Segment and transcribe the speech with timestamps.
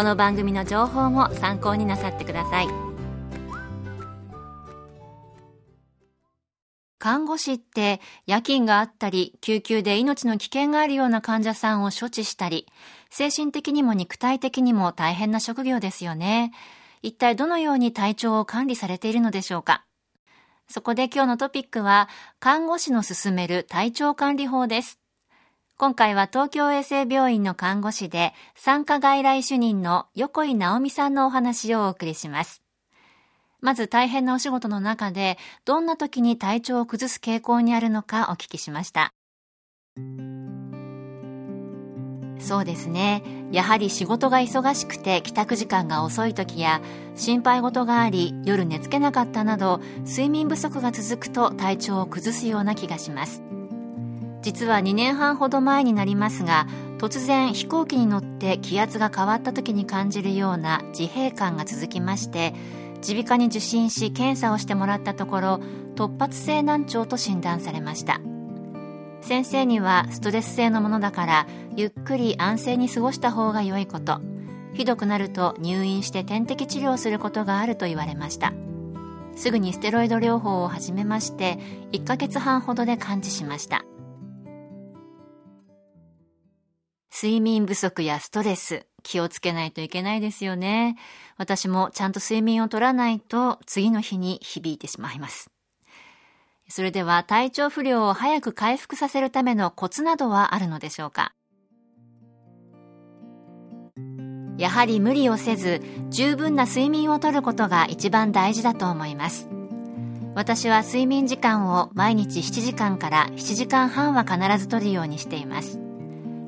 [0.00, 2.68] この番組の情報も参考になさってください。
[6.98, 12.66] 看護師って夜勤があったり救急で命の危険があるような患者さんを処置したり
[13.10, 16.50] 精神的にも肉体的にも大変な職業ですよね。
[17.02, 19.84] 一体どのように体調を管理されているのでしょうか？
[20.66, 24.99] そこで今日のトピックは、看護師の勧める体調管理法です。
[25.80, 32.62] 今回は東京衛生病院の看護師で、産科外来主任の横井直美さんのお話をお送りします。
[33.62, 39.14] まず大変なお仕事の中で、どんな時に体調を崩す傾向にあるのかお聞きしました。
[42.38, 43.22] そうですね。
[43.50, 46.82] やはり仕事が忙しくて帰宅時間が遅い時や、
[47.14, 53.42] 心配事があり夜寝つけなかったなど、睡眠不足が続くと体調を崩すような気がします。
[54.42, 56.66] 実は2年半ほど前になりますが、
[56.98, 62.54] 突然飛行機に乗って気圧が変わった時に感じるような自閉感が続きまして、
[63.06, 65.60] 耳鼻科に受診し検査をしてもらったところ、
[65.94, 68.20] 突発性難聴と診断されました。
[69.22, 74.20] 先生にはストレス性のものだからゆっくり安静に過ごした方が良いこと。
[74.72, 78.52] ひどくなると入院して点滴治療することがあると言われました。
[79.36, 81.58] すぐにステロイド療法を始めまして
[81.92, 83.84] 1ヶ月半ほどで完治しました。
[87.22, 90.96] 睡眠不足やストレス気をつけないといけないですよね。
[91.36, 95.50] 私もちゃんと睡眠をとらないと次の日に響いてしまいます。
[96.70, 101.34] それでは体調不良を早く回復させるためのコツなどはあるのでしょうか？
[104.56, 109.50] やはり無理をせず十分な睡眠をとることが一番大事だと思います。
[110.34, 115.89] 私は睡眠時間を毎日7時間から7時間半は必ずとるようにしています。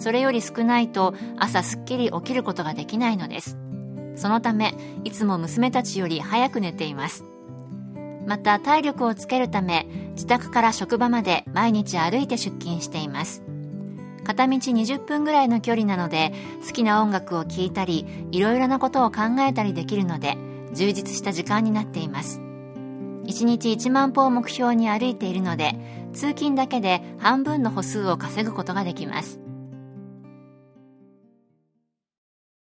[0.00, 3.58] それより少ないと朝すっきり起きることができないのです。
[4.16, 4.74] そのため
[5.04, 7.24] いつも娘たちより早く寝ています。
[8.26, 13.42] また体力をつけるため自宅から職場まで毎日歩いて出勤しています。
[14.24, 16.32] 片道20分ぐらいの距離なので
[16.66, 20.38] 好きな音楽を聴いたりいろいろなことを考えたりできるので
[20.72, 22.40] 充実した時間になっています。
[22.40, 25.74] 1日1万歩を目標に歩いているので
[26.14, 29.40] 通勤だけで半分の歩数を稼ぐことができます。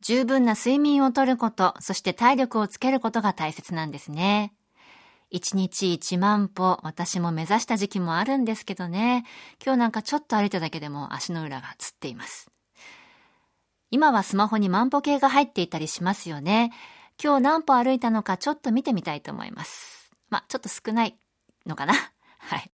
[0.08, 4.54] 十分な睡眠をとることそして体力をつけることが大切なんですね
[5.34, 9.26] 1日1万歩、私も目指した時期もあるんですけどね。
[9.66, 12.52] 今日なんかちょっと歩いただけでも足の裏がつっています。
[13.90, 16.72] 今はスマホに万歩計が入っていたりしますよね。
[17.22, 20.12] 今日何歩歩いたのかちょっと見てみたいと思います。
[20.30, 21.18] まあ、ちょっと少ない
[21.66, 21.96] のかな。
[22.38, 22.72] はい。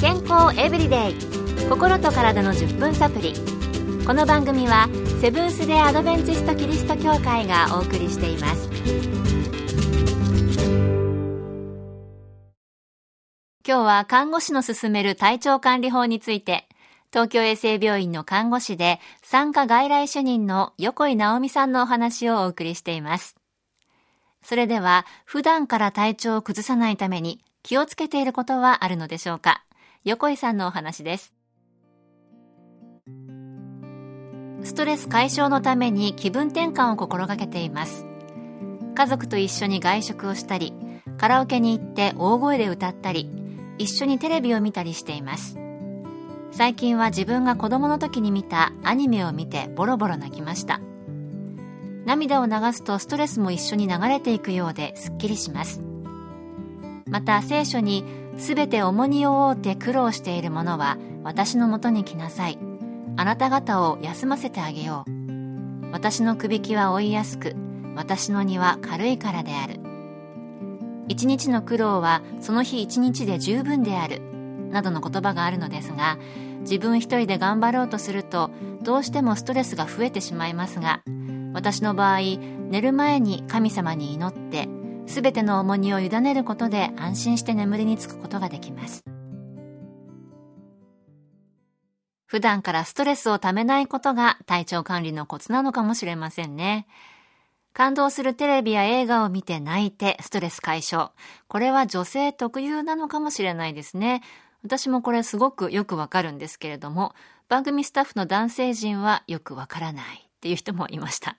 [0.00, 3.49] 健康エブリデイ心と体の10分サプリ
[4.10, 4.88] この番組は
[5.20, 8.68] セブンス・デ・アドベンチスト・キリスト教会がお送りしています
[13.64, 16.68] 今日は看護師の勧める体調管理法について、
[17.12, 23.36] 東京衛生病院の看護師で産科外来主任の横井直美さんのお話をお送りしています。
[24.42, 29.62] それでは、普段から体調を崩さないために気をつけていることはあるのでしょうか？
[30.02, 31.32] 横井さんのお話です。
[34.62, 38.06] ストレス解消のために気分転換を心がけています。
[38.94, 40.74] 家族と一緒に外食をしたり、
[41.16, 43.30] カラオケに行って大声で歌ったり、
[43.78, 45.56] 一緒にテレビを見たりしています。
[46.52, 50.80] 最近は自分が子供の時に見たアニメを見てボロボロ泣きました。
[52.04, 55.80] 涙を流すとストレスも一緒に流れていくようですっきりします。
[57.06, 58.04] また聖書に
[58.36, 62.69] 全て重荷を負うて苦労している者は私のもとに来なさい。
[63.20, 65.92] あなた方を休ませてあげよう。
[65.92, 67.54] 私のくびきは追いやすく
[67.94, 69.78] 私の荷は軽いからである。
[71.06, 74.22] 一日の苦労はその日一日で十分である
[74.70, 76.16] などの言葉があるのですが
[76.60, 78.50] 自分一人で頑張ろうとすると
[78.80, 81.02] どうしてもストレスが増えてしまいますが
[81.52, 82.20] 私の場合
[82.70, 84.66] 寝る前に神様に祈って
[85.04, 89.04] 全ての重荷を委ねることで安心して眠りにつくことができます。
[92.30, 96.86] 普段からストレスをためないことが体調管理のコツなのかもしれませんね。
[97.72, 101.10] 感動するテレビや映画を見て泣いてストレス解消。
[101.48, 104.22] これは女性特有なのかもしれないですね。
[104.62, 107.16] 私もこれすごくよくわかるんですけれども
[107.48, 111.36] 番組スタッフの男性陣はよくわからないっていう人もいました。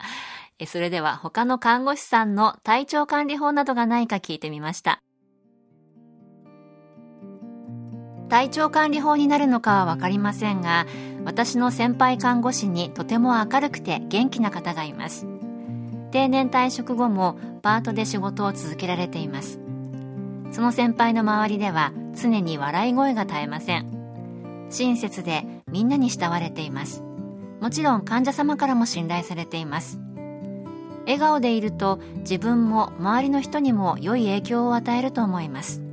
[0.68, 5.02] それでは他の看護師さんの体調管理法などがないか聞いてみました。
[8.32, 10.88] 体調管理法になるのかはわかりませんが、
[11.26, 15.28] 私の先輩看護師にとても明るくて元気な方がいます。
[16.12, 19.60] 定年退職後もパートで仕事を続けられています。
[20.54, 24.66] その先輩の周りでは常に笑い声が絶えません。
[24.70, 27.04] 親切でみんなに慕われています。
[27.60, 30.00] もちろん患者様からも信頼されています。
[31.06, 35.91] 笑顔でいると自分も周りの人にも良い影響を与えると思います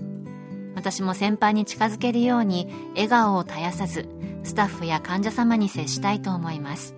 [0.78, 4.08] 私も先輩に近づけるように笑顔を絶やさず
[4.44, 6.94] スタッフや患者様に接したいと思います。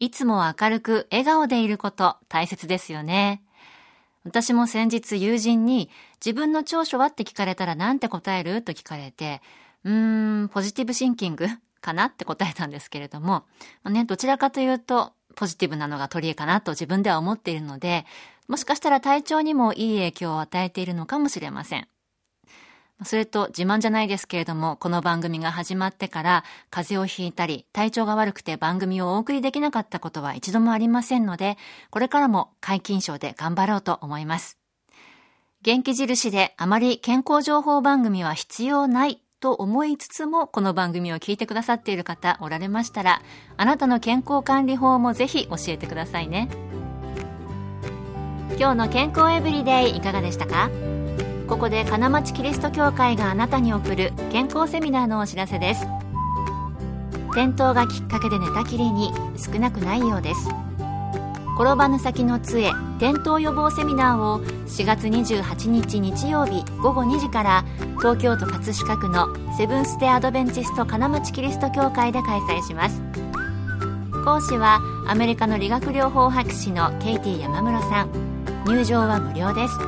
[0.00, 3.44] いつも明るく笑顔でいること大切ですよね。
[4.24, 5.88] 私も先日友人に
[6.24, 7.06] 自分の長所は？
[7.06, 8.62] って聞かれたら何て答える？
[8.62, 9.40] と聞かれて
[9.84, 11.46] うーん、ポジティブシンキング？
[11.80, 12.06] かな？
[12.06, 13.44] って答えたんですけれども、
[13.88, 16.60] ね、どちらかというと、ポジティブなのが取り柄かな？
[16.60, 18.04] と自分では思っているので、
[18.48, 21.88] もしかしたら体調にもいい影響を与えているのかもしれません。
[23.04, 31.56] それと自慢じゃないですけれども、この番組が始まってから風邪をひいたり、体調が悪くて番組をお送りできなかったことは一度もありませんので、
[31.90, 34.58] これからも皆勤賞で頑張ろうと思います。
[35.62, 43.22] 元気印であまり健康情報番組は必要ないと思いつつもこの番組を聞いてくださっている方おられましたら
[43.56, 46.48] あなたの健康管理法もぜひ教えてくださいね
[48.58, 50.70] 今日の健康エブリデイいかがでしたか？
[51.48, 55.86] ここで金町キリスト教会があなたに送る健康セミナーのお知らせです。
[57.30, 60.48] 転倒がきっかけで寝たきりに少なくないようです。
[61.58, 67.64] 転ばぬ先の杖転倒予防セミナーを4月28日日曜日午後2時から
[67.98, 73.02] 東京都葛飾区のセブンス・テ・アドベンチスト金町キリスト教会で開催します。
[74.24, 78.31] 講師はアメリカの理学療法博士のケイティ山室さん。
[78.66, 79.78] 入場は無料です。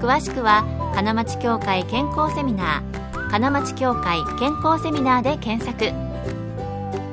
[0.00, 0.64] 詳しくは
[0.94, 5.92] 金町教会健康セミナー金町教会健康セミナーで検索。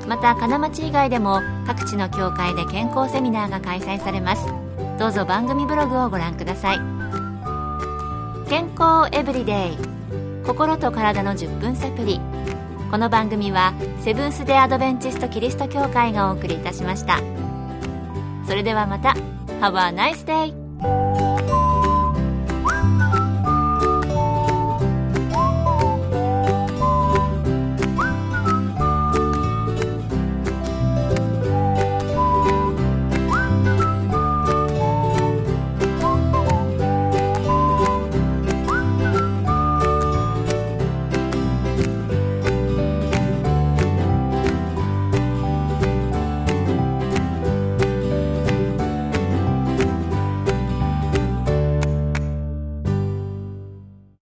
[0.08, 4.46] また金町以外でも各地の教会で健康セミナーが開催されます。
[4.98, 6.78] どうぞ番組ブログをご覧ください。
[8.48, 9.78] 健康エブリデイ
[10.46, 12.20] 心と体の10分サプリ
[12.90, 17.18] この番組はセブンス・デ・アドベンチスト・キリスト教会がお送りいたしました。
[18.46, 19.33] それではまた。
[19.64, 20.63] Have a nice day!